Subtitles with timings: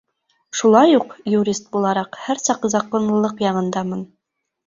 [0.59, 4.01] Шулай уҡ, юрист булараҡ, һәр саҡ законлылыҡ яғындамын.